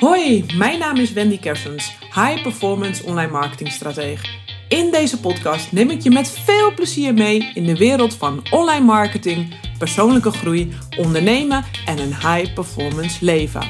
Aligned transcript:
Hoi, 0.00 0.44
mijn 0.56 0.78
naam 0.78 0.96
is 0.96 1.12
Wendy 1.12 1.38
Kersens, 1.38 1.92
High 2.14 2.42
Performance 2.42 3.04
Online 3.04 3.30
Marketing 3.30 3.72
Stratege. 3.72 4.26
In 4.68 4.90
deze 4.90 5.20
podcast 5.20 5.72
neem 5.72 5.90
ik 5.90 6.02
je 6.02 6.10
met 6.10 6.30
veel 6.30 6.74
plezier 6.74 7.14
mee 7.14 7.50
in 7.54 7.64
de 7.64 7.76
wereld 7.76 8.14
van 8.14 8.42
online 8.50 8.84
marketing, 8.84 9.54
persoonlijke 9.78 10.30
groei, 10.30 10.72
ondernemen 10.98 11.64
en 11.86 11.98
een 11.98 12.14
high 12.14 12.54
performance 12.54 13.24
leven. 13.24 13.62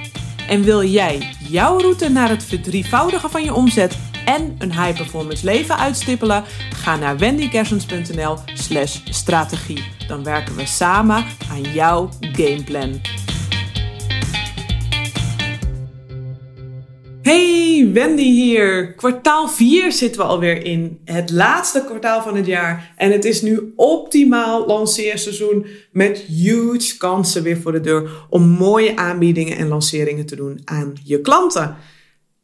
En 0.48 0.62
wil 0.62 0.84
jij 0.84 1.34
jouw 1.48 1.78
route 1.78 2.08
naar 2.08 2.28
het 2.28 2.44
verdrievoudigen 2.44 3.30
van 3.30 3.44
je 3.44 3.54
omzet 3.54 3.98
en 4.24 4.56
een 4.58 4.72
high 4.72 4.96
performance 4.96 5.44
leven 5.44 5.78
uitstippelen? 5.78 6.44
Ga 6.74 6.96
naar 6.96 7.18
wendykersens.nl/slash 7.18 9.00
strategie. 9.04 9.84
Dan 10.08 10.24
werken 10.24 10.56
we 10.56 10.66
samen 10.66 11.24
aan 11.50 11.62
jouw 11.62 12.08
gameplan. 12.20 13.00
Hey, 17.22 17.90
Wendy 17.92 18.22
hier. 18.22 18.94
Kwartaal 18.94 19.48
4 19.48 19.92
zitten 19.92 20.20
we 20.20 20.26
alweer 20.26 20.64
in. 20.64 21.00
Het 21.04 21.30
laatste 21.30 21.84
kwartaal 21.86 22.22
van 22.22 22.36
het 22.36 22.46
jaar. 22.46 22.92
En 22.96 23.12
het 23.12 23.24
is 23.24 23.42
nu 23.42 23.72
optimaal 23.76 24.66
lanceerseizoen 24.66 25.66
met 25.92 26.18
huge 26.18 26.96
kansen 26.96 27.42
weer 27.42 27.60
voor 27.60 27.72
de 27.72 27.80
deur 27.80 28.10
om 28.30 28.48
mooie 28.48 28.96
aanbiedingen 28.96 29.56
en 29.56 29.68
lanceringen 29.68 30.26
te 30.26 30.36
doen 30.36 30.60
aan 30.64 30.92
je 31.04 31.20
klanten. 31.20 31.76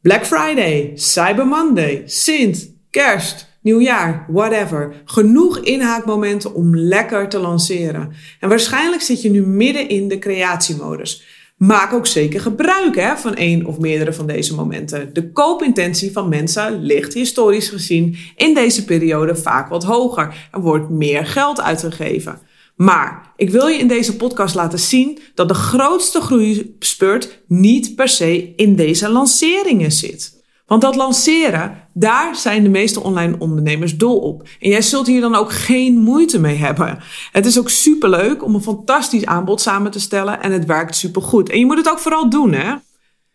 Black 0.02 0.26
Friday, 0.26 0.92
Cyber 0.94 1.46
Monday, 1.46 2.02
Sint, 2.06 2.70
Kerst, 2.90 3.46
Nieuwjaar, 3.60 4.26
whatever. 4.28 4.94
Genoeg 5.04 5.58
inhaakmomenten 5.58 6.54
om 6.54 6.76
lekker 6.76 7.28
te 7.28 7.38
lanceren. 7.38 8.12
En 8.40 8.48
waarschijnlijk 8.48 9.02
zit 9.02 9.22
je 9.22 9.30
nu 9.30 9.46
midden 9.46 9.88
in 9.88 10.08
de 10.08 10.18
creatiemodus. 10.18 11.24
Maak 11.56 11.92
ook 11.92 12.06
zeker 12.06 12.40
gebruik 12.40 12.96
hè, 12.96 13.16
van 13.16 13.34
één 13.34 13.66
of 13.66 13.78
meerdere 13.78 14.12
van 14.12 14.26
deze 14.26 14.54
momenten. 14.54 15.12
De 15.12 15.32
koopintentie 15.32 16.12
van 16.12 16.28
mensen 16.28 16.82
ligt 16.82 17.14
historisch 17.14 17.68
gezien 17.68 18.16
in 18.36 18.54
deze 18.54 18.84
periode 18.84 19.36
vaak 19.36 19.68
wat 19.68 19.84
hoger. 19.84 20.48
Er 20.52 20.60
wordt 20.60 20.90
meer 20.90 21.26
geld 21.26 21.60
uitgegeven. 21.60 22.38
Maar 22.78 23.32
ik 23.36 23.50
wil 23.50 23.66
je 23.66 23.78
in 23.78 23.88
deze 23.88 24.16
podcast 24.16 24.54
laten 24.54 24.78
zien 24.78 25.18
dat 25.34 25.48
de 25.48 25.54
grootste 25.54 26.20
groeispurt 26.20 27.42
niet 27.46 27.94
per 27.94 28.08
se 28.08 28.52
in 28.56 28.76
deze 28.76 29.08
lanceringen 29.08 29.92
zit. 29.92 30.42
Want 30.66 30.82
dat 30.82 30.96
lanceren, 30.96 31.88
daar 31.92 32.36
zijn 32.36 32.62
de 32.62 32.68
meeste 32.68 33.02
online 33.02 33.36
ondernemers 33.38 33.96
dol 33.96 34.18
op. 34.18 34.48
En 34.60 34.70
jij 34.70 34.82
zult 34.82 35.06
hier 35.06 35.20
dan 35.20 35.34
ook 35.34 35.52
geen 35.52 35.98
moeite 35.98 36.40
mee 36.40 36.56
hebben. 36.56 36.98
Het 37.32 37.46
is 37.46 37.58
ook 37.58 37.68
superleuk 37.68 38.44
om 38.44 38.54
een 38.54 38.62
fantastisch 38.62 39.26
aanbod 39.26 39.60
samen 39.60 39.90
te 39.90 40.00
stellen 40.00 40.42
en 40.42 40.52
het 40.52 40.64
werkt 40.64 40.96
supergoed. 40.96 41.48
En 41.48 41.58
je 41.58 41.66
moet 41.66 41.76
het 41.76 41.90
ook 41.90 41.98
vooral 41.98 42.30
doen, 42.30 42.52
hè? 42.52 42.70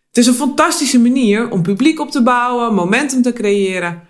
Het 0.07 0.17
is 0.17 0.27
een 0.27 0.33
fantastische 0.33 0.99
manier 0.99 1.51
om 1.51 1.61
publiek 1.61 1.99
op 1.99 2.11
te 2.11 2.23
bouwen, 2.23 2.73
momentum 2.73 3.21
te 3.21 3.33
creëren. 3.33 4.01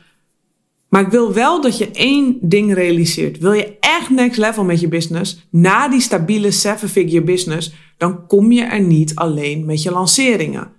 Maar 0.93 1.01
ik 1.01 1.11
wil 1.11 1.33
wel 1.33 1.61
dat 1.61 1.77
je 1.77 1.91
één 1.91 2.37
ding 2.41 2.73
realiseert. 2.73 3.37
Wil 3.37 3.51
je 3.53 3.77
echt 3.79 4.09
next 4.09 4.37
level 4.37 4.63
met 4.63 4.79
je 4.79 4.87
business, 4.87 5.47
na 5.49 5.87
die 5.87 6.01
stabiele 6.01 6.51
seven-figure 6.51 7.23
business, 7.23 7.73
dan 7.97 8.27
kom 8.27 8.51
je 8.51 8.61
er 8.61 8.81
niet 8.81 9.15
alleen 9.15 9.65
met 9.65 9.81
je 9.83 9.91
lanceringen. 9.91 10.71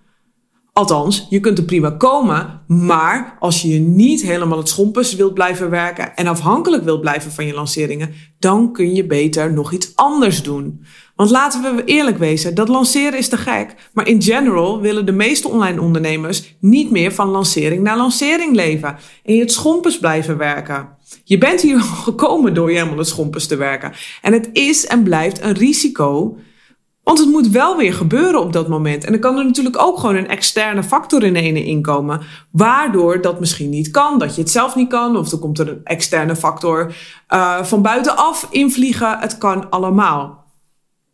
Althans, 0.72 1.26
je 1.30 1.40
kunt 1.40 1.58
er 1.58 1.64
prima 1.64 1.90
komen, 1.90 2.60
maar 2.66 3.36
als 3.38 3.62
je 3.62 3.78
niet 3.78 4.22
helemaal 4.22 4.58
het 4.58 4.68
schompens 4.68 5.14
wilt 5.14 5.34
blijven 5.34 5.70
werken 5.70 6.16
en 6.16 6.26
afhankelijk 6.26 6.84
wilt 6.84 7.00
blijven 7.00 7.30
van 7.30 7.46
je 7.46 7.54
lanceringen, 7.54 8.12
dan 8.38 8.72
kun 8.72 8.94
je 8.94 9.06
beter 9.06 9.52
nog 9.52 9.72
iets 9.72 9.92
anders 9.94 10.42
doen. 10.42 10.84
Want 11.16 11.30
laten 11.30 11.76
we 11.76 11.84
eerlijk 11.84 12.18
wezen, 12.18 12.54
dat 12.54 12.68
lanceren 12.68 13.18
is 13.18 13.28
te 13.28 13.36
gek, 13.36 13.74
maar 13.92 14.08
in 14.08 14.22
general 14.22 14.80
willen 14.80 15.06
de 15.06 15.12
meeste 15.12 15.48
online 15.48 15.80
ondernemers 15.80 16.56
niet 16.60 16.90
meer 16.90 17.12
van 17.12 17.28
lancering 17.28 17.82
naar 17.82 17.96
lancering 17.96 18.54
leven 18.54 18.96
en 19.24 19.34
je 19.34 19.40
het 19.40 19.52
schompens 19.52 19.98
blijven 19.98 20.36
werken. 20.36 20.88
Je 21.24 21.38
bent 21.38 21.60
hier 21.60 21.80
gekomen 22.06 22.54
door 22.54 22.70
je 22.70 22.76
helemaal 22.76 22.98
het 22.98 23.08
schompens 23.08 23.46
te 23.46 23.56
werken. 23.56 23.92
En 24.22 24.32
het 24.32 24.48
is 24.52 24.86
en 24.86 25.02
blijft 25.02 25.42
een 25.42 25.54
risico 25.54 26.36
want 27.04 27.18
het 27.18 27.28
moet 27.28 27.48
wel 27.48 27.76
weer 27.76 27.94
gebeuren 27.94 28.40
op 28.40 28.52
dat 28.52 28.68
moment. 28.68 29.04
En 29.04 29.12
dan 29.12 29.20
kan 29.20 29.38
er 29.38 29.44
natuurlijk 29.44 29.82
ook 29.82 29.98
gewoon 29.98 30.16
een 30.16 30.28
externe 30.28 30.82
factor 30.82 31.22
in 31.22 31.36
ene 31.36 31.64
inkomen. 31.64 32.20
Waardoor 32.50 33.20
dat 33.20 33.40
misschien 33.40 33.70
niet 33.70 33.90
kan. 33.90 34.18
Dat 34.18 34.34
je 34.34 34.40
het 34.40 34.50
zelf 34.50 34.74
niet 34.74 34.88
kan. 34.88 35.16
Of 35.16 35.32
er 35.32 35.38
komt 35.38 35.58
er 35.58 35.68
een 35.68 35.80
externe 35.84 36.36
factor 36.36 36.94
uh, 37.34 37.64
van 37.64 37.82
buitenaf 37.82 38.46
invliegen. 38.50 39.18
Het 39.18 39.38
kan 39.38 39.70
allemaal. 39.70 40.43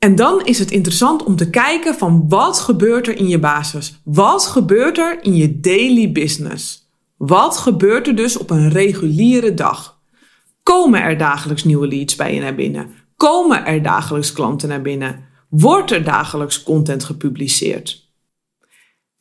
En 0.00 0.14
dan 0.14 0.44
is 0.44 0.58
het 0.58 0.70
interessant 0.70 1.24
om 1.24 1.36
te 1.36 1.50
kijken 1.50 1.94
van 1.94 2.28
wat 2.28 2.58
gebeurt 2.58 3.08
er 3.08 3.16
in 3.16 3.28
je 3.28 3.38
basis? 3.38 4.00
Wat 4.04 4.46
gebeurt 4.46 4.98
er 4.98 5.18
in 5.22 5.34
je 5.34 5.60
daily 5.60 6.12
business? 6.12 6.90
Wat 7.16 7.56
gebeurt 7.56 8.06
er 8.06 8.16
dus 8.16 8.36
op 8.36 8.50
een 8.50 8.68
reguliere 8.70 9.54
dag? 9.54 10.00
Komen 10.62 11.02
er 11.02 11.18
dagelijks 11.18 11.64
nieuwe 11.64 11.88
leads 11.88 12.16
bij 12.16 12.34
je 12.34 12.40
naar 12.40 12.54
binnen? 12.54 12.90
Komen 13.16 13.64
er 13.66 13.82
dagelijks 13.82 14.32
klanten 14.32 14.68
naar 14.68 14.82
binnen? 14.82 15.24
Wordt 15.48 15.90
er 15.90 16.04
dagelijks 16.04 16.62
content 16.62 17.04
gepubliceerd? 17.04 18.08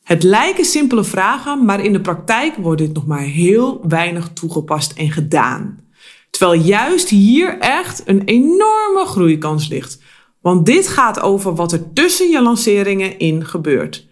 Het 0.02 0.22
lijken 0.22 0.64
simpele 0.64 1.04
vragen, 1.04 1.64
maar 1.64 1.84
in 1.84 1.92
de 1.92 2.00
praktijk 2.00 2.56
wordt 2.56 2.80
dit 2.80 2.92
nog 2.92 3.06
maar 3.06 3.22
heel 3.22 3.80
weinig 3.88 4.28
toegepast 4.32 4.92
en 4.92 5.10
gedaan. 5.10 5.80
Terwijl 6.30 6.60
juist 6.60 7.08
hier 7.08 7.58
echt 7.58 8.02
een 8.04 8.24
enorme 8.24 9.04
groeikans 9.06 9.68
ligt. 9.68 9.98
Want 10.40 10.66
dit 10.66 10.88
gaat 10.88 11.20
over 11.20 11.54
wat 11.54 11.72
er 11.72 11.92
tussen 11.92 12.30
je 12.30 12.42
lanceringen 12.42 13.18
in 13.18 13.46
gebeurt. 13.46 14.08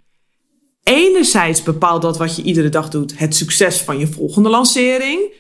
Enerzijds 0.82 1.62
bepaalt 1.62 2.02
dat 2.02 2.18
wat 2.18 2.36
je 2.36 2.42
iedere 2.42 2.68
dag 2.68 2.88
doet 2.88 3.18
het 3.18 3.36
succes 3.36 3.80
van 3.80 3.98
je 3.98 4.06
volgende 4.06 4.48
lancering. 4.48 5.32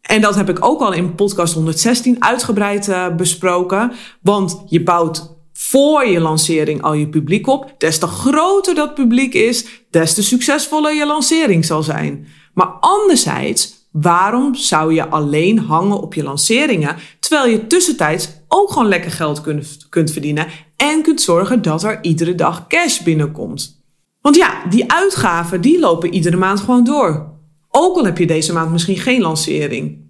En 0.00 0.20
dat 0.20 0.34
heb 0.34 0.48
ik 0.48 0.64
ook 0.64 0.80
al 0.80 0.92
in 0.92 1.14
podcast 1.14 1.54
116 1.54 2.24
uitgebreid 2.24 2.88
uh, 2.88 3.14
besproken. 3.14 3.92
Want 4.20 4.62
je 4.66 4.82
bouwt 4.82 5.34
voor 5.52 6.06
je 6.06 6.20
lancering 6.20 6.82
al 6.82 6.94
je 6.94 7.08
publiek 7.08 7.46
op. 7.46 7.74
Des 7.78 7.98
te 7.98 8.06
groter 8.06 8.74
dat 8.74 8.94
publiek 8.94 9.34
is, 9.34 9.66
des 9.90 10.14
te 10.14 10.22
succesvoller 10.22 10.94
je 10.94 11.06
lancering 11.06 11.64
zal 11.64 11.82
zijn. 11.82 12.26
Maar 12.54 12.66
anderzijds, 12.80 13.73
waarom 14.00 14.54
zou 14.54 14.94
je 14.94 15.08
alleen 15.08 15.58
hangen 15.58 16.00
op 16.00 16.14
je 16.14 16.22
lanceringen, 16.22 16.96
terwijl 17.20 17.50
je 17.50 17.66
tussentijds 17.66 18.28
ook 18.48 18.72
gewoon 18.72 18.88
lekker 18.88 19.10
geld 19.10 19.40
kunt, 19.40 19.86
kunt 19.88 20.10
verdienen 20.10 20.46
en 20.76 21.02
kunt 21.02 21.20
zorgen 21.20 21.62
dat 21.62 21.82
er 21.82 21.98
iedere 22.02 22.34
dag 22.34 22.66
cash 22.66 23.00
binnenkomt? 23.00 23.82
Want 24.20 24.36
ja, 24.36 24.66
die 24.68 24.92
uitgaven 24.92 25.60
die 25.60 25.78
lopen 25.78 26.14
iedere 26.14 26.36
maand 26.36 26.60
gewoon 26.60 26.84
door. 26.84 27.32
Ook 27.70 27.96
al 27.96 28.04
heb 28.04 28.18
je 28.18 28.26
deze 28.26 28.52
maand 28.52 28.70
misschien 28.70 28.98
geen 28.98 29.20
lancering 29.20 30.04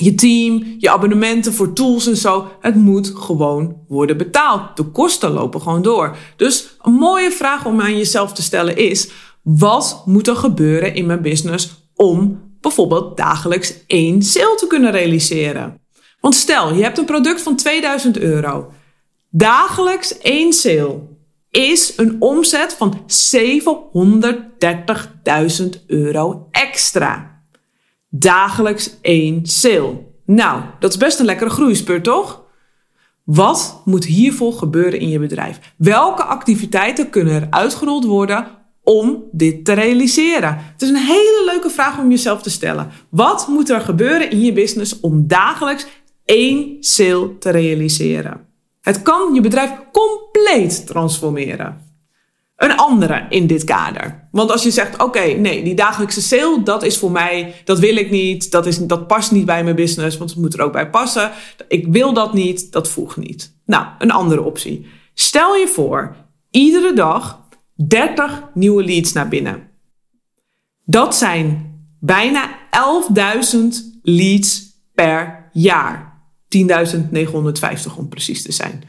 je 0.00 0.14
team, 0.14 0.74
je 0.78 0.90
abonnementen 0.90 1.52
voor 1.52 1.72
tools 1.72 2.06
en 2.06 2.16
zo. 2.16 2.48
Het 2.60 2.74
moet 2.74 3.12
gewoon 3.14 3.76
worden 3.88 4.16
betaald. 4.16 4.76
De 4.76 4.84
kosten 4.84 5.30
lopen 5.30 5.60
gewoon 5.60 5.82
door. 5.82 6.16
Dus 6.36 6.76
een 6.82 6.92
mooie 6.92 7.30
vraag 7.30 7.66
om 7.66 7.80
aan 7.80 7.96
jezelf 7.96 8.32
te 8.32 8.42
stellen 8.42 8.76
is: 8.76 9.10
wat 9.42 10.02
moet 10.04 10.28
er 10.28 10.36
gebeuren 10.36 10.94
in 10.94 11.06
mijn 11.06 11.22
business 11.22 11.90
om 11.94 12.46
bijvoorbeeld 12.60 13.16
dagelijks 13.16 13.74
één 13.86 14.22
sale 14.22 14.56
te 14.56 14.66
kunnen 14.66 14.90
realiseren? 14.90 15.80
Want 16.20 16.34
stel, 16.34 16.74
je 16.74 16.82
hebt 16.82 16.98
een 16.98 17.04
product 17.04 17.42
van 17.42 17.56
2000 17.56 18.18
euro. 18.18 18.72
Dagelijks 19.30 20.18
één 20.18 20.52
sale 20.52 21.00
is 21.50 21.92
een 21.96 22.16
omzet 22.18 22.74
van 22.74 23.04
730.000 23.06 25.86
euro 25.86 26.48
extra 26.50 27.38
dagelijks 28.10 29.00
één 29.00 29.46
sale. 29.46 30.06
Nou, 30.24 30.62
dat 30.78 30.90
is 30.90 30.96
best 30.96 31.18
een 31.18 31.26
lekkere 31.26 31.50
groeispurt, 31.50 32.04
toch? 32.04 32.46
Wat 33.24 33.82
moet 33.84 34.04
hiervoor 34.04 34.52
gebeuren 34.52 35.00
in 35.00 35.08
je 35.08 35.18
bedrijf? 35.18 35.74
Welke 35.76 36.22
activiteiten 36.22 37.10
kunnen 37.10 37.34
er 37.34 37.46
uitgerold 37.50 38.04
worden 38.04 38.46
om 38.88 39.24
dit 39.32 39.64
te 39.64 39.72
realiseren? 39.72 40.56
Het 40.72 40.82
is 40.82 40.88
een 40.88 40.96
hele 40.96 41.42
leuke 41.46 41.70
vraag 41.70 41.98
om 41.98 42.10
jezelf 42.10 42.42
te 42.42 42.50
stellen. 42.50 42.90
Wat 43.08 43.46
moet 43.48 43.70
er 43.70 43.80
gebeuren 43.80 44.30
in 44.30 44.40
je 44.40 44.52
business 44.52 45.00
om 45.00 45.26
dagelijks 45.26 45.86
één 46.24 46.76
sale 46.80 47.38
te 47.38 47.50
realiseren? 47.50 48.46
Het 48.80 49.02
kan 49.02 49.34
je 49.34 49.40
bedrijf 49.40 49.70
compleet 49.92 50.86
transformeren 50.86 51.86
een 52.58 52.76
andere 52.76 53.26
in 53.28 53.46
dit 53.46 53.64
kader. 53.64 54.28
Want 54.30 54.50
als 54.50 54.62
je 54.62 54.70
zegt, 54.70 55.02
oké, 55.02 55.24
nee, 55.24 55.64
die 55.64 55.74
dagelijkse 55.74 56.22
sale, 56.22 56.62
dat 56.62 56.82
is 56.82 56.98
voor 56.98 57.10
mij, 57.10 57.54
dat 57.64 57.78
wil 57.78 57.96
ik 57.96 58.10
niet, 58.10 58.50
dat, 58.50 58.66
is, 58.66 58.78
dat 58.78 59.06
past 59.06 59.32
niet 59.32 59.44
bij 59.44 59.64
mijn 59.64 59.76
business, 59.76 60.16
want 60.16 60.30
het 60.30 60.38
moet 60.38 60.54
er 60.54 60.62
ook 60.62 60.72
bij 60.72 60.90
passen. 60.90 61.30
Ik 61.68 61.86
wil 61.86 62.12
dat 62.12 62.32
niet, 62.34 62.72
dat 62.72 62.88
voegt 62.88 63.16
niet. 63.16 63.54
Nou, 63.66 63.86
een 63.98 64.10
andere 64.10 64.42
optie. 64.42 64.86
Stel 65.14 65.54
je 65.54 65.68
voor, 65.68 66.16
iedere 66.50 66.92
dag 66.94 67.37
30 67.86 68.42
nieuwe 68.54 68.84
leads 68.84 69.12
naar 69.12 69.28
binnen. 69.28 69.68
Dat 70.84 71.16
zijn 71.16 71.76
bijna 72.00 72.58
11.000 73.54 73.58
leads 74.02 74.66
per 74.94 75.50
jaar. 75.52 76.20
10.950 76.56 77.96
om 77.96 78.08
precies 78.08 78.42
te 78.42 78.52
zijn. 78.52 78.82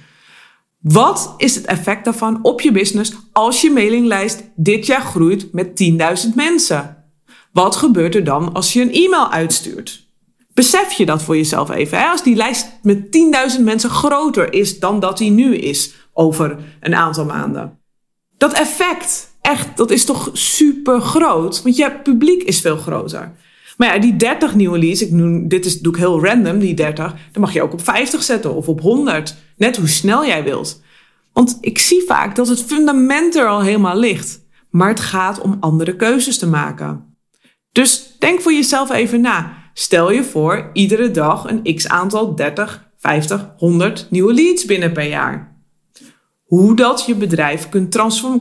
Wat 0.79 1.33
is 1.37 1.55
het 1.55 1.65
effect 1.65 2.05
daarvan 2.05 2.39
op 2.41 2.61
je 2.61 2.71
business 2.71 3.13
als 3.31 3.61
je 3.61 3.71
mailinglijst 3.71 4.43
dit 4.55 4.85
jaar 4.85 5.01
groeit 5.01 5.53
met 5.53 5.67
10.000 6.27 6.33
mensen? 6.35 7.03
Wat 7.51 7.75
gebeurt 7.75 8.15
er 8.15 8.23
dan 8.23 8.53
als 8.53 8.73
je 8.73 8.81
een 8.81 8.93
e-mail 8.93 9.31
uitstuurt? 9.31 10.07
Besef 10.53 10.91
je 10.91 11.05
dat 11.05 11.23
voor 11.23 11.35
jezelf 11.35 11.69
even. 11.69 11.97
Hè? 11.97 12.05
Als 12.05 12.23
die 12.23 12.35
lijst 12.35 12.79
met 12.81 13.17
10.000 13.57 13.63
mensen 13.63 13.89
groter 13.89 14.53
is 14.53 14.79
dan 14.79 14.99
dat 14.99 15.17
die 15.17 15.31
nu 15.31 15.55
is 15.55 15.93
over 16.13 16.57
een 16.79 16.95
aantal 16.95 17.25
maanden. 17.25 17.78
Dat 18.39 18.53
effect, 18.53 19.35
echt, 19.41 19.77
dat 19.77 19.91
is 19.91 20.05
toch 20.05 20.29
super 20.33 21.01
groot? 21.01 21.61
Want 21.61 21.75
je 21.75 21.91
publiek 22.03 22.43
is 22.43 22.61
veel 22.61 22.77
groter. 22.77 23.31
Maar 23.77 23.93
ja, 23.93 23.99
die 24.01 24.15
30 24.15 24.55
nieuwe 24.55 24.79
leads, 24.79 25.01
ik 25.01 25.11
noem, 25.11 25.47
dit 25.47 25.65
is, 25.65 25.79
doe 25.79 25.93
ik 25.93 25.99
heel 25.99 26.25
random, 26.25 26.59
die 26.59 26.73
30, 26.73 27.15
dan 27.31 27.41
mag 27.41 27.53
je 27.53 27.61
ook 27.61 27.73
op 27.73 27.83
50 27.83 28.23
zetten 28.23 28.55
of 28.55 28.67
op 28.67 28.81
100. 28.81 29.35
Net 29.57 29.77
hoe 29.77 29.87
snel 29.87 30.25
jij 30.25 30.43
wilt. 30.43 30.81
Want 31.33 31.57
ik 31.61 31.77
zie 31.77 32.03
vaak 32.07 32.35
dat 32.35 32.47
het 32.47 32.63
fundament 32.63 33.35
er 33.35 33.47
al 33.47 33.61
helemaal 33.61 33.97
ligt. 33.97 34.47
Maar 34.69 34.89
het 34.89 34.99
gaat 34.99 35.41
om 35.41 35.57
andere 35.59 35.95
keuzes 35.95 36.37
te 36.37 36.47
maken. 36.47 37.15
Dus 37.71 38.15
denk 38.19 38.41
voor 38.41 38.53
jezelf 38.53 38.91
even 38.91 39.21
na. 39.21 39.53
Stel 39.73 40.11
je 40.11 40.23
voor 40.23 40.69
iedere 40.73 41.11
dag 41.11 41.49
een 41.49 41.75
x 41.75 41.87
aantal 41.87 42.35
30, 42.35 42.89
50, 42.97 43.53
100 43.57 44.07
nieuwe 44.09 44.33
leads 44.33 44.65
binnen 44.65 44.91
per 44.91 45.07
jaar. 45.07 45.48
Hoe 46.49 46.75
dat 46.75 47.05
je 47.05 47.15
bedrijf 47.15 47.69
kunt 47.69 47.95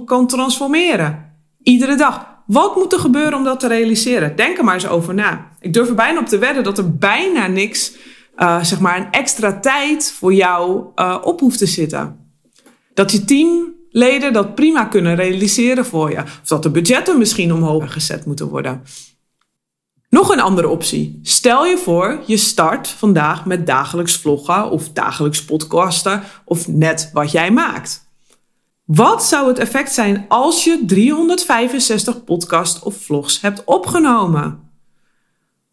kan 0.04 0.26
transformeren. 0.26 1.32
Iedere 1.62 1.96
dag. 1.96 2.26
Wat 2.46 2.76
moet 2.76 2.92
er 2.92 2.98
gebeuren 2.98 3.34
om 3.34 3.44
dat 3.44 3.60
te 3.60 3.68
realiseren? 3.68 4.36
Denk 4.36 4.58
er 4.58 4.64
maar 4.64 4.74
eens 4.74 4.88
over 4.88 5.14
na. 5.14 5.50
Ik 5.60 5.72
durf 5.72 5.88
er 5.88 5.94
bijna 5.94 6.20
op 6.20 6.26
te 6.26 6.38
wedden 6.38 6.64
dat 6.64 6.78
er 6.78 6.96
bijna 6.96 7.46
niks, 7.46 7.92
uh, 8.36 8.62
zeg 8.62 8.80
maar, 8.80 8.98
een 8.98 9.10
extra 9.10 9.60
tijd 9.60 10.12
voor 10.12 10.34
jou 10.34 10.84
uh, 10.96 11.18
op 11.22 11.40
hoeft 11.40 11.58
te 11.58 11.66
zitten. 11.66 12.16
Dat 12.94 13.12
je 13.12 13.24
teamleden 13.24 14.32
dat 14.32 14.54
prima 14.54 14.84
kunnen 14.84 15.16
realiseren 15.16 15.84
voor 15.84 16.10
je. 16.10 16.18
Of 16.18 16.48
dat 16.48 16.62
de 16.62 16.70
budgetten 16.70 17.18
misschien 17.18 17.52
omhoog 17.52 17.92
gezet 17.92 18.26
moeten 18.26 18.48
worden. 18.48 18.82
Nog 20.10 20.28
een 20.32 20.40
andere 20.40 20.68
optie. 20.68 21.18
Stel 21.22 21.66
je 21.66 21.78
voor, 21.78 22.22
je 22.26 22.36
start 22.36 22.88
vandaag 22.88 23.44
met 23.44 23.66
dagelijks 23.66 24.16
vloggen 24.16 24.70
of 24.70 24.88
dagelijks 24.88 25.44
podcasten 25.44 26.22
of 26.44 26.68
net 26.68 27.10
wat 27.12 27.30
jij 27.30 27.50
maakt. 27.50 28.06
Wat 28.84 29.24
zou 29.24 29.48
het 29.48 29.58
effect 29.58 29.92
zijn 29.92 30.24
als 30.28 30.64
je 30.64 30.82
365 30.86 32.24
podcasts 32.24 32.82
of 32.82 32.96
vlogs 32.96 33.40
hebt 33.40 33.64
opgenomen? 33.64 34.66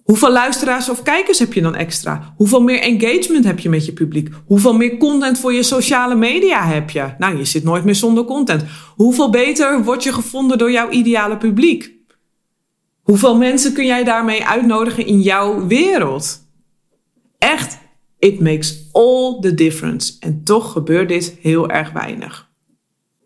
Hoeveel 0.04 0.32
luisteraars 0.32 0.90
of 0.90 1.04
kijkers 1.04 1.40
heb 1.40 1.54
je 1.54 1.62
dan 1.62 1.76
extra? 1.76 2.34
Hoeveel 2.38 2.62
meer 2.62 2.80
engagement 2.80 3.46
heb 3.46 3.60
je 3.60 3.70
met 3.70 3.86
je 3.86 3.94
publiek? 3.94 4.30
Hoeveel 4.46 4.74
meer 4.74 4.98
content 4.98 5.40
voor 5.40 5.54
je 5.54 5.64
sociale 5.64 6.16
media 6.16 6.66
heb 6.66 6.90
je? 6.90 7.14
Nou, 7.18 7.38
je 7.38 7.46
zit 7.46 7.64
nooit 7.64 7.84
meer 7.84 7.96
zonder 7.96 8.26
content. 8.26 8.64
Hoeveel 8.96 9.30
beter 9.30 9.84
word 9.84 10.04
je 10.04 10.14
gevonden 10.14 10.58
door 10.58 10.72
jouw 10.72 10.90
ideale 10.90 11.38
publiek? 11.38 11.95
Hoeveel 13.06 13.38
mensen 13.38 13.74
kun 13.74 13.86
jij 13.86 14.04
daarmee 14.04 14.46
uitnodigen 14.46 15.06
in 15.06 15.22
jouw 15.22 15.68
wereld? 15.68 16.40
Echt, 17.38 17.78
it 18.20 18.40
makes 18.40 18.90
all 18.92 19.38
the 19.40 19.54
difference. 19.54 20.14
En 20.20 20.44
toch 20.44 20.72
gebeurt 20.72 21.10
dit 21.10 21.38
heel 21.42 21.70
erg 21.70 21.92
weinig. 21.92 22.50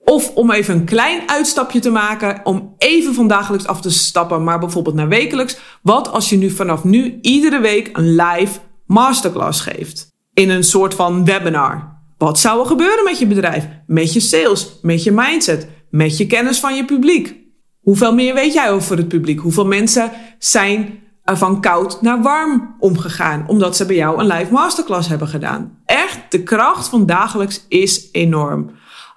Of 0.03 0.35
om 0.35 0.51
even 0.51 0.75
een 0.75 0.85
klein 0.85 1.29
uitstapje 1.29 1.79
te 1.79 1.89
maken, 1.89 2.41
om 2.43 2.75
even 2.77 3.13
van 3.13 3.27
dagelijks 3.27 3.67
af 3.67 3.81
te 3.81 3.89
stappen, 3.89 4.43
maar 4.43 4.59
bijvoorbeeld 4.59 4.95
naar 4.95 5.07
wekelijks. 5.07 5.57
Wat 5.81 6.11
als 6.11 6.29
je 6.29 6.37
nu 6.37 6.49
vanaf 6.49 6.83
nu 6.83 7.17
iedere 7.21 7.59
week 7.59 7.89
een 7.93 8.15
live 8.15 8.59
masterclass 8.85 9.61
geeft? 9.61 10.07
In 10.33 10.49
een 10.49 10.63
soort 10.63 10.93
van 10.93 11.25
webinar. 11.25 11.97
Wat 12.17 12.39
zou 12.39 12.59
er 12.59 12.65
gebeuren 12.65 13.03
met 13.03 13.19
je 13.19 13.27
bedrijf, 13.27 13.67
met 13.87 14.13
je 14.13 14.19
sales, 14.19 14.79
met 14.81 15.03
je 15.03 15.11
mindset, 15.11 15.67
met 15.89 16.17
je 16.17 16.27
kennis 16.27 16.59
van 16.59 16.75
je 16.75 16.85
publiek? 16.85 17.35
Hoeveel 17.79 18.13
meer 18.13 18.33
weet 18.33 18.53
jij 18.53 18.71
over 18.71 18.97
het 18.97 19.07
publiek? 19.07 19.39
Hoeveel 19.39 19.65
mensen 19.65 20.11
zijn 20.39 20.99
van 21.25 21.61
koud 21.61 22.01
naar 22.01 22.21
warm 22.21 22.75
omgegaan 22.79 23.47
omdat 23.47 23.75
ze 23.75 23.85
bij 23.85 23.95
jou 23.95 24.19
een 24.19 24.27
live 24.27 24.53
masterclass 24.53 25.07
hebben 25.07 25.27
gedaan? 25.27 25.77
Echt, 25.85 26.19
de 26.29 26.43
kracht 26.43 26.87
van 26.87 27.05
dagelijks 27.05 27.65
is 27.67 28.09
enorm. 28.11 28.71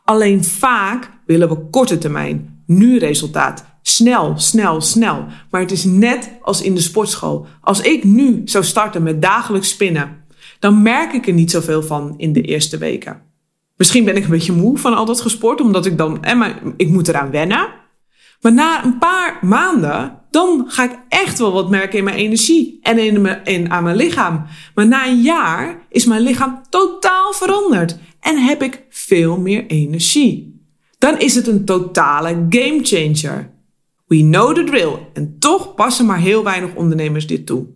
Alleen 0.04 0.44
vaak 0.44 1.10
willen 1.26 1.48
we 1.48 1.68
korte 1.70 1.98
termijn, 1.98 2.62
nu 2.66 2.98
resultaat. 2.98 3.64
Snel, 3.82 4.38
snel, 4.38 4.80
snel. 4.80 5.24
Maar 5.50 5.60
het 5.60 5.70
is 5.70 5.84
net 5.84 6.30
als 6.42 6.62
in 6.62 6.74
de 6.74 6.80
sportschool. 6.80 7.46
Als 7.60 7.80
ik 7.80 8.04
nu 8.04 8.42
zou 8.44 8.64
starten 8.64 9.02
met 9.02 9.22
dagelijks 9.22 9.68
spinnen, 9.68 10.24
dan 10.58 10.82
merk 10.82 11.12
ik 11.12 11.26
er 11.26 11.32
niet 11.32 11.50
zoveel 11.50 11.82
van 11.82 12.14
in 12.16 12.32
de 12.32 12.42
eerste 12.42 12.78
weken. 12.78 13.22
Misschien 13.76 14.04
ben 14.04 14.16
ik 14.16 14.24
een 14.24 14.30
beetje 14.30 14.52
moe 14.52 14.78
van 14.78 14.94
al 14.94 15.04
dat 15.04 15.20
gesport, 15.20 15.60
omdat 15.60 15.86
ik 15.86 15.98
dan, 15.98 16.24
eh, 16.24 16.36
maar 16.36 16.62
ik 16.76 16.88
moet 16.88 17.08
eraan 17.08 17.30
wennen. 17.30 17.68
Maar 18.42 18.52
na 18.52 18.84
een 18.84 18.98
paar 18.98 19.38
maanden, 19.40 20.18
dan 20.30 20.64
ga 20.68 20.84
ik 20.84 20.98
echt 21.08 21.38
wel 21.38 21.52
wat 21.52 21.70
merken 21.70 21.98
in 21.98 22.04
mijn 22.04 22.16
energie 22.16 22.78
en 22.82 22.98
in, 22.98 23.20
mijn, 23.20 23.44
in 23.44 23.70
aan 23.70 23.84
mijn 23.84 23.96
lichaam. 23.96 24.44
Maar 24.74 24.86
na 24.86 25.06
een 25.06 25.20
jaar 25.20 25.86
is 25.88 26.04
mijn 26.04 26.22
lichaam 26.22 26.62
totaal 26.68 27.32
veranderd 27.32 27.98
en 28.20 28.36
heb 28.38 28.62
ik 28.62 28.84
veel 28.88 29.38
meer 29.38 29.66
energie. 29.66 30.66
Dan 30.98 31.18
is 31.18 31.34
het 31.34 31.46
een 31.46 31.64
totale 31.64 32.46
game 32.48 32.78
changer. 32.82 33.50
We 34.06 34.20
know 34.20 34.54
the 34.54 34.64
drill 34.64 34.98
en 35.12 35.36
toch 35.38 35.74
passen 35.74 36.06
maar 36.06 36.18
heel 36.18 36.44
weinig 36.44 36.74
ondernemers 36.74 37.26
dit 37.26 37.46
toe. 37.46 37.66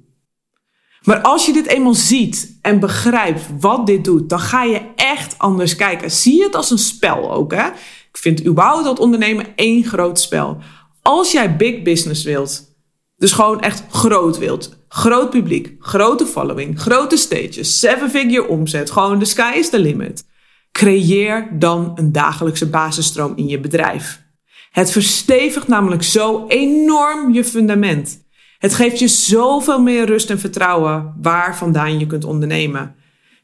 Maar 1.03 1.21
als 1.21 1.47
je 1.47 1.53
dit 1.53 1.67
eenmaal 1.67 1.95
ziet 1.95 2.59
en 2.63 2.81
begrijpt 2.81 3.43
wat 3.61 3.87
dit 3.87 4.05
doet, 4.05 4.29
dan 4.29 4.41
ga 4.41 4.63
je 4.63 4.81
echt 4.97 5.39
anders 5.39 5.77
kijken. 5.77 6.11
Zie 6.11 6.43
het 6.43 6.55
als 6.55 6.71
een 6.71 6.79
spel 6.79 7.33
ook. 7.33 7.55
Hè? 7.55 7.69
Ik 8.17 8.23
vind 8.23 8.47
überhaupt 8.47 8.85
dat 8.85 8.99
ondernemen 8.99 9.47
één 9.55 9.85
groot 9.85 10.21
spel. 10.21 10.59
Als 11.03 11.33
jij 11.33 11.57
big 11.57 11.83
business 11.83 12.25
wilt, 12.25 12.75
dus 13.17 13.33
gewoon 13.33 13.61
echt 13.61 13.85
groot 13.91 14.39
wilt, 14.39 14.85
groot 14.89 15.31
publiek, 15.31 15.75
grote 15.79 16.27
following, 16.27 16.81
grote 16.81 17.17
stages, 17.17 17.79
seven 17.79 18.11
figure 18.11 18.49
omzet, 18.49 18.91
gewoon 18.91 19.19
de 19.19 19.25
sky 19.25 19.53
is 19.57 19.71
the 19.71 19.79
limit. 19.79 20.25
Creëer 20.73 21.49
dan 21.59 21.93
een 21.95 22.13
dagelijkse 22.13 22.69
basisstroom 22.69 23.33
in 23.37 23.49
je 23.49 23.61
bedrijf. 23.61 24.23
Het 24.71 24.91
verstevigt 24.91 25.69
namelijk 25.69 26.03
zo 26.03 26.45
enorm 26.49 27.33
je 27.33 27.45
fundament. 27.45 28.25
Het 28.59 28.75
geeft 28.75 28.99
je 28.99 29.09
zoveel 29.09 29.83
meer 29.83 30.07
rust 30.07 30.31
en 30.31 30.39
vertrouwen 30.39 31.15
waar 31.23 31.57
vandaan 31.57 31.99
je 31.99 32.07
kunt 32.07 32.25
ondernemen. 32.25 32.95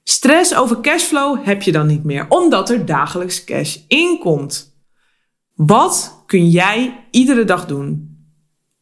Stress 0.04 0.54
over 0.54 0.80
cashflow 0.80 1.44
heb 1.44 1.62
je 1.62 1.72
dan 1.72 1.86
niet 1.86 2.04
meer, 2.04 2.26
omdat 2.28 2.70
er 2.70 2.86
dagelijks 2.86 3.44
cash 3.44 3.78
inkomt. 3.88 4.76
Wat 5.54 6.22
kun 6.26 6.50
jij 6.50 7.06
iedere 7.10 7.44
dag 7.44 7.66
doen? 7.66 8.16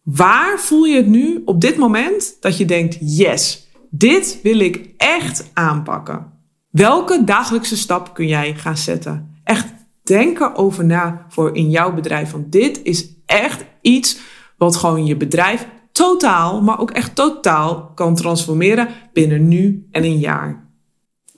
Waar 0.02 0.58
voel 0.58 0.84
je 0.84 0.96
het 0.96 1.06
nu 1.06 1.42
op 1.44 1.60
dit 1.60 1.76
moment 1.76 2.36
dat 2.40 2.56
je 2.56 2.64
denkt: 2.64 2.96
yes, 3.00 3.68
dit 3.90 4.40
wil 4.42 4.58
ik 4.58 4.94
echt 4.96 5.50
aanpakken? 5.54 6.32
Welke 6.70 7.24
dagelijkse 7.24 7.76
stap 7.76 8.14
kun 8.14 8.26
jij 8.26 8.54
gaan 8.54 8.76
zetten? 8.76 9.40
Echt 9.44 9.66
denk 10.02 10.40
erover 10.40 10.84
na 10.84 11.24
voor 11.28 11.56
in 11.56 11.70
jouw 11.70 11.94
bedrijf. 11.94 12.30
Want 12.30 12.52
dit 12.52 12.80
is 12.82 13.08
echt 13.26 13.64
iets 13.80 14.18
wat 14.56 14.76
gewoon 14.76 15.06
je 15.06 15.16
bedrijf 15.16 15.66
totaal, 15.92 16.62
maar 16.62 16.80
ook 16.80 16.90
echt 16.90 17.14
totaal 17.14 17.92
kan 17.94 18.14
transformeren 18.14 18.88
binnen 19.12 19.48
nu 19.48 19.86
en 19.90 20.04
een 20.04 20.18
jaar. 20.18 20.59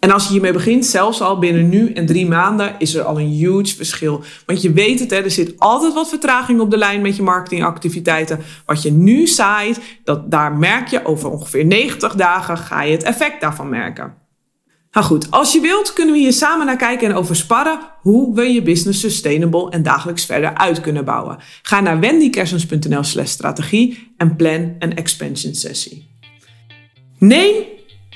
En 0.02 0.11
als 0.11 0.25
je 0.25 0.32
hiermee 0.32 0.52
begint, 0.52 0.87
zelfs 0.87 1.21
al 1.21 1.38
binnen 1.38 1.68
nu 1.68 1.92
en 1.92 2.06
drie 2.06 2.28
maanden, 2.28 2.75
is 2.78 2.94
er 2.94 3.02
al 3.02 3.21
een 3.21 3.28
huge 3.28 3.76
verschil. 3.76 4.23
Want 4.47 4.62
je 4.62 4.73
weet 4.73 5.00
het, 5.00 5.11
hè, 5.11 5.16
er 5.16 5.30
zit 5.30 5.54
altijd 5.59 5.94
wat 5.94 6.09
vertraging 6.09 6.61
op 6.61 6.71
de 6.71 6.76
lijn 6.76 7.02
met 7.02 7.16
je 7.16 7.23
marketingactiviteiten. 7.23 8.40
Wat 8.66 8.82
je 8.82 8.92
nu 8.92 9.26
zaait, 9.26 9.80
dat, 10.04 10.30
daar 10.30 10.52
merk 10.52 10.88
je 10.88 11.04
over 11.04 11.30
ongeveer 11.30 11.64
90 11.64 12.14
dagen 12.14 12.59
ga 12.59 12.82
je 12.82 12.92
het 12.92 13.02
effect 13.02 13.40
daarvan 13.40 13.68
merken. 13.68 14.14
Nou 14.92 15.06
goed, 15.06 15.30
als 15.30 15.52
je 15.52 15.61
wilt 15.61 15.92
kunnen 15.92 16.14
we 16.14 16.21
hier 16.21 16.32
samen 16.32 16.66
naar 16.66 16.76
kijken 16.76 17.09
en 17.09 17.14
over 17.14 17.37
sparren 17.37 17.78
hoe 18.00 18.35
we 18.35 18.42
je 18.42 18.62
business 18.62 19.00
sustainable 19.00 19.71
en 19.71 19.82
dagelijks 19.82 20.25
verder 20.25 20.54
uit 20.54 20.80
kunnen 20.80 21.04
bouwen. 21.04 21.38
Ga 21.62 21.80
naar 21.80 22.00
wendykersens.nl 22.00 23.02
slash 23.02 23.30
strategie 23.30 24.12
en 24.16 24.37
plan 24.37 24.75
een 24.78 24.97
expansion 24.97 25.54
sessie. 25.54 26.11
Neem 27.18 27.54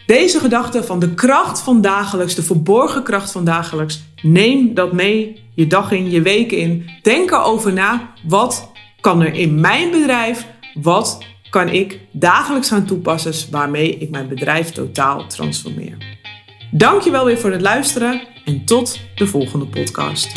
deze 0.07 0.39
gedachte 0.41 0.85
van 0.85 0.99
de 0.99 1.15
kracht 1.15 1.61
van 1.61 1.81
dagelijks, 1.81 2.35
de 2.35 2.43
verborgen 2.43 3.03
kracht 3.03 3.33
van 3.33 3.45
dagelijks, 3.45 4.03
neem 4.23 4.75
dat 4.75 4.93
mee 4.93 5.43
je 5.55 5.67
dag 5.67 5.91
in, 5.91 6.11
je 6.11 6.23
weken 6.23 6.59
in. 6.59 6.91
Denk 7.03 7.31
erover 7.31 7.73
na, 7.73 8.13
wat 8.27 8.71
kan 9.01 9.23
er 9.23 9.35
in 9.35 9.61
mijn 9.61 9.91
bedrijf, 9.91 10.47
wat 10.75 11.19
kan 11.51 11.69
ik 11.69 12.01
dagelijks 12.11 12.69
gaan 12.69 12.87
toepassen 12.87 13.51
waarmee 13.51 13.99
ik 13.99 14.11
mijn 14.11 14.29
bedrijf 14.29 14.71
totaal 14.71 15.27
transformeer. 15.27 15.97
Dankjewel 16.71 17.25
weer 17.25 17.39
voor 17.39 17.53
het 17.53 17.61
luisteren 17.61 18.21
en 18.45 18.65
tot 18.65 19.01
de 19.15 19.27
volgende 19.27 19.67
podcast. 19.67 20.33